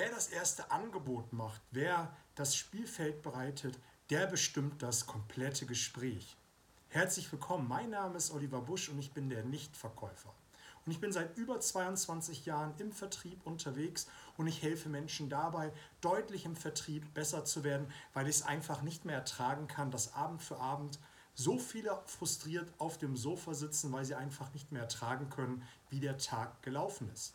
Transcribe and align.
Wer 0.00 0.10
das 0.10 0.28
erste 0.28 0.70
Angebot 0.70 1.32
macht, 1.32 1.60
wer 1.72 2.14
das 2.36 2.54
Spielfeld 2.54 3.20
bereitet, 3.20 3.76
der 4.10 4.28
bestimmt 4.28 4.80
das 4.80 5.08
komplette 5.08 5.66
Gespräch. 5.66 6.36
Herzlich 6.88 7.32
willkommen, 7.32 7.66
mein 7.66 7.90
Name 7.90 8.16
ist 8.16 8.30
Oliver 8.30 8.60
Busch 8.60 8.90
und 8.90 9.00
ich 9.00 9.10
bin 9.10 9.28
der 9.28 9.42
Nichtverkäufer. 9.42 10.32
Und 10.86 10.92
ich 10.92 11.00
bin 11.00 11.10
seit 11.10 11.36
über 11.36 11.58
22 11.58 12.46
Jahren 12.46 12.74
im 12.78 12.92
Vertrieb 12.92 13.44
unterwegs 13.44 14.06
und 14.36 14.46
ich 14.46 14.62
helfe 14.62 14.88
Menschen 14.88 15.30
dabei, 15.30 15.72
deutlich 16.00 16.44
im 16.44 16.54
Vertrieb 16.54 17.12
besser 17.12 17.44
zu 17.44 17.64
werden, 17.64 17.92
weil 18.14 18.28
ich 18.28 18.36
es 18.36 18.42
einfach 18.42 18.82
nicht 18.82 19.04
mehr 19.04 19.16
ertragen 19.16 19.66
kann, 19.66 19.90
dass 19.90 20.14
Abend 20.14 20.44
für 20.44 20.60
Abend 20.60 21.00
so 21.34 21.58
viele 21.58 22.00
frustriert 22.06 22.72
auf 22.78 22.98
dem 22.98 23.16
Sofa 23.16 23.52
sitzen, 23.52 23.90
weil 23.90 24.04
sie 24.04 24.14
einfach 24.14 24.52
nicht 24.54 24.70
mehr 24.70 24.82
ertragen 24.82 25.28
können, 25.28 25.64
wie 25.90 25.98
der 25.98 26.18
Tag 26.18 26.62
gelaufen 26.62 27.10
ist. 27.12 27.34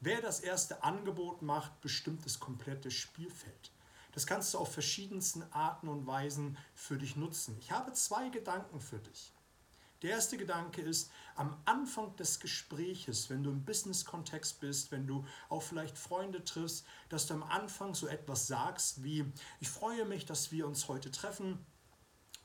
Wer 0.00 0.20
das 0.20 0.40
erste 0.40 0.82
Angebot 0.82 1.42
macht, 1.42 1.80
bestimmt 1.80 2.24
das 2.26 2.38
komplette 2.38 2.90
Spielfeld. 2.90 3.72
Das 4.12 4.26
kannst 4.26 4.52
du 4.54 4.58
auf 4.58 4.72
verschiedensten 4.72 5.42
Arten 5.52 5.88
und 5.88 6.06
Weisen 6.06 6.56
für 6.74 6.98
dich 6.98 7.16
nutzen. 7.16 7.56
Ich 7.60 7.70
habe 7.70 7.92
zwei 7.92 8.28
Gedanken 8.28 8.80
für 8.80 8.98
dich. 8.98 9.32
Der 10.02 10.10
erste 10.10 10.36
Gedanke 10.36 10.82
ist, 10.82 11.10
am 11.36 11.56
Anfang 11.64 12.14
des 12.16 12.38
Gespräches, 12.40 13.30
wenn 13.30 13.42
du 13.42 13.50
im 13.50 13.64
Business-Kontext 13.64 14.60
bist, 14.60 14.92
wenn 14.92 15.06
du 15.06 15.24
auch 15.48 15.62
vielleicht 15.62 15.96
Freunde 15.96 16.44
triffst, 16.44 16.86
dass 17.08 17.26
du 17.26 17.34
am 17.34 17.42
Anfang 17.42 17.94
so 17.94 18.06
etwas 18.06 18.46
sagst 18.46 19.02
wie, 19.02 19.24
ich 19.60 19.70
freue 19.70 20.04
mich, 20.04 20.26
dass 20.26 20.52
wir 20.52 20.66
uns 20.66 20.88
heute 20.88 21.10
treffen 21.10 21.64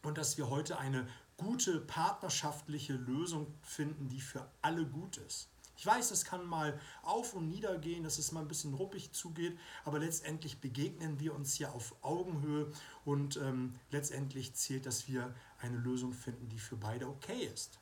und 0.02 0.18
dass 0.18 0.38
wir 0.38 0.49
heute 0.49 0.77
eine 0.77 1.07
gute 1.35 1.81
partnerschaftliche 1.81 2.93
Lösung 2.93 3.54
finden, 3.62 4.07
die 4.07 4.21
für 4.21 4.49
alle 4.62 4.85
gut 4.85 5.18
ist. 5.18 5.49
Ich 5.81 5.88
weiß, 5.88 6.12
es 6.12 6.26
kann 6.26 6.45
mal 6.45 6.80
auf 7.02 7.34
und 7.34 7.49
nieder 7.49 7.80
gehen, 7.80 8.03
dass 8.03 8.20
es 8.20 8.31
mal 8.31 8.41
ein 8.41 8.48
bisschen 8.48 8.76
ruppig 8.76 9.13
zugeht, 9.13 9.58
aber 9.84 9.98
letztendlich 9.98 10.62
begegnen 10.62 11.20
wir 11.20 11.34
uns 11.34 11.57
ja 11.57 11.71
auf 11.71 11.96
Augenhöhe 12.04 12.71
und 13.04 13.37
ähm, 13.37 13.74
letztendlich 13.90 14.54
zählt, 14.54 14.85
dass 14.85 15.07
wir 15.07 15.34
eine 15.57 15.77
Lösung 15.77 16.13
finden, 16.13 16.49
die 16.49 16.59
für 16.59 16.76
beide 16.76 17.07
okay 17.07 17.49
ist. 17.52 17.79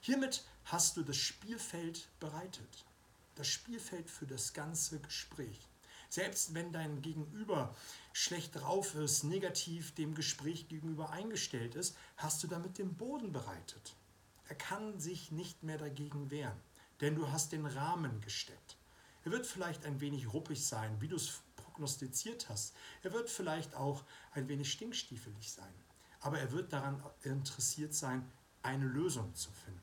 Hiermit 0.00 0.44
hast 0.64 0.96
du 0.96 1.04
das 1.04 1.16
Spielfeld 1.16 2.08
bereitet. 2.18 2.86
Das 3.36 3.46
Spielfeld 3.46 4.10
für 4.10 4.26
das 4.26 4.52
ganze 4.52 4.98
Gespräch. 4.98 5.68
Selbst 6.08 6.54
wenn 6.54 6.72
dein 6.72 7.02
Gegenüber 7.02 7.72
schlecht 8.12 8.56
drauf 8.56 8.96
ist, 8.96 9.22
negativ 9.22 9.94
dem 9.94 10.16
Gespräch 10.16 10.66
gegenüber 10.66 11.10
eingestellt 11.10 11.76
ist, 11.76 11.96
hast 12.16 12.42
du 12.42 12.48
damit 12.48 12.78
den 12.78 12.96
Boden 12.96 13.30
bereitet. 13.30 13.94
Er 14.48 14.56
kann 14.56 14.98
sich 14.98 15.30
nicht 15.30 15.62
mehr 15.62 15.78
dagegen 15.78 16.32
wehren 16.32 16.60
denn 17.02 17.16
du 17.16 17.30
hast 17.30 17.52
den 17.52 17.66
Rahmen 17.66 18.20
gesteckt. 18.20 18.76
Er 19.24 19.32
wird 19.32 19.46
vielleicht 19.46 19.84
ein 19.84 20.00
wenig 20.00 20.32
ruppig 20.32 20.64
sein, 20.64 21.00
wie 21.00 21.08
du 21.08 21.16
es 21.16 21.40
prognostiziert 21.56 22.48
hast. 22.48 22.74
Er 23.02 23.12
wird 23.12 23.28
vielleicht 23.28 23.74
auch 23.74 24.04
ein 24.32 24.48
wenig 24.48 24.70
stinkstiefelig 24.72 25.52
sein. 25.52 25.74
Aber 26.20 26.38
er 26.38 26.52
wird 26.52 26.72
daran 26.72 27.02
interessiert 27.24 27.92
sein, 27.92 28.24
eine 28.62 28.86
Lösung 28.86 29.34
zu 29.34 29.50
finden. 29.50 29.80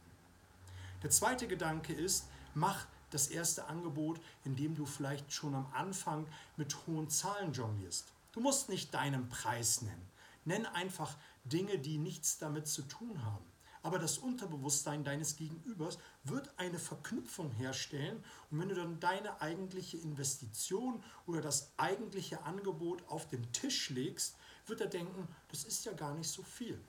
Der 1.04 1.10
zweite 1.10 1.48
Gedanke 1.48 1.94
ist, 1.94 2.26
mach 2.54 2.88
das 3.10 3.28
erste 3.28 3.66
Angebot, 3.66 4.22
indem 4.46 4.76
du 4.76 4.86
vielleicht 4.86 5.34
schon 5.34 5.56
am 5.56 5.70
Anfang 5.74 6.26
mit 6.56 6.76
hohen 6.88 7.10
Zahlen 7.10 7.52
jonglierst. 7.52 8.14
Du 8.32 8.40
musst 8.40 8.70
nicht 8.70 8.94
deinen 8.94 9.28
Preis 9.28 9.82
nennen. 9.82 10.08
Nenn 10.46 10.66
einfach 10.66 11.18
Dinge, 11.44 11.80
die 11.80 11.98
nichts 11.98 12.38
damit 12.38 12.68
zu 12.68 12.84
tun 12.84 13.26
haben 13.26 13.49
aber 13.82 14.00
das 14.00 14.18
Unterbewusstsein 14.18 15.04
deines 15.04 15.36
Gegenübers 15.36 15.98
wird 16.24 16.52
eine 16.58 16.80
Verknüpfung 16.80 17.52
herstellen 17.52 18.24
und 18.52 18.60
wenn 18.60 18.70
du 18.70 18.76
dann 18.76 19.00
deine 19.00 19.42
eigentliche 19.42 19.98
Investition 19.98 21.04
oder 21.26 21.42
das 21.42 21.72
eigentliche 21.78 22.44
Angebot 22.44 23.04
auf 23.08 23.28
den 23.28 23.52
Tisch 23.54 23.90
legst, 23.90 24.36
wird 24.68 24.82
er 24.82 24.88
denken, 24.88 25.28
das 25.50 25.64
ist 25.64 25.86
ja 25.86 25.94
gar 25.94 26.14
nicht 26.14 26.30
so 26.30 26.44
viel. 26.44 26.80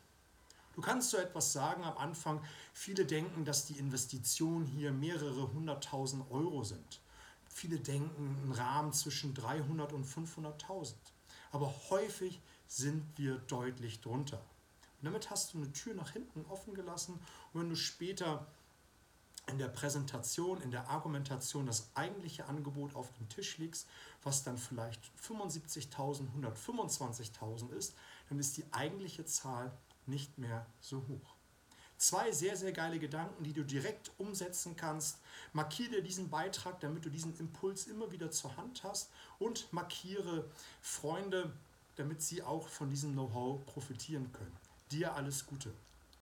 Du 0.74 0.80
kannst 0.80 1.10
so 1.10 1.16
etwas 1.16 1.52
sagen 1.52 1.84
am 1.84 1.96
Anfang, 1.98 2.40
viele 2.72 3.04
denken, 3.04 3.44
dass 3.44 3.66
die 3.66 3.78
Investition 3.78 4.64
hier 4.64 4.92
mehrere 4.92 5.52
hunderttausend 5.52 6.30
Euro 6.30 6.62
sind. 6.62 7.00
Viele 7.48 7.78
denken 7.78 8.36
einen 8.42 8.52
Rahmen 8.52 8.92
zwischen 8.92 9.34
300 9.34 9.92
und 9.92 10.06
500.000. 10.06 10.94
Aber 11.52 11.74
häufig 11.90 12.40
sind 12.68 13.04
wir 13.16 13.38
deutlich 13.38 14.00
drunter. 14.00 14.40
Und 15.00 15.06
damit 15.06 15.30
hast 15.30 15.54
du 15.54 15.58
eine 15.58 15.72
Tür 15.72 15.94
nach 15.94 16.10
hinten 16.10 16.44
offen 16.46 16.74
gelassen. 16.74 17.14
Und 17.52 17.60
wenn 17.62 17.70
du 17.70 17.76
später 17.76 18.46
in 19.46 19.58
der 19.58 19.68
Präsentation, 19.68 20.60
in 20.60 20.70
der 20.70 20.88
Argumentation 20.88 21.66
das 21.66 21.88
eigentliche 21.94 22.46
Angebot 22.46 22.94
auf 22.94 23.10
den 23.18 23.28
Tisch 23.28 23.58
legst, 23.58 23.88
was 24.22 24.44
dann 24.44 24.58
vielleicht 24.58 25.00
75.000, 25.26 26.28
125.000 26.40 27.72
ist, 27.72 27.94
dann 28.28 28.38
ist 28.38 28.56
die 28.56 28.64
eigentliche 28.72 29.24
Zahl 29.24 29.72
nicht 30.06 30.38
mehr 30.38 30.66
so 30.80 30.98
hoch. 31.08 31.34
Zwei 31.96 32.32
sehr, 32.32 32.56
sehr 32.56 32.72
geile 32.72 32.98
Gedanken, 32.98 33.44
die 33.44 33.52
du 33.52 33.62
direkt 33.62 34.10
umsetzen 34.18 34.74
kannst. 34.74 35.18
Markiere 35.52 36.02
diesen 36.02 36.30
Beitrag, 36.30 36.80
damit 36.80 37.04
du 37.04 37.10
diesen 37.10 37.36
Impuls 37.38 37.86
immer 37.86 38.10
wieder 38.10 38.30
zur 38.30 38.56
Hand 38.56 38.84
hast 38.84 39.10
und 39.38 39.70
markiere 39.72 40.50
Freunde, 40.80 41.52
damit 41.96 42.22
sie 42.22 42.42
auch 42.42 42.68
von 42.68 42.88
diesem 42.88 43.12
Know-how 43.12 43.64
profitieren 43.66 44.32
können. 44.32 44.56
Dir 44.90 45.14
alles 45.14 45.46
Gute. 45.46 45.72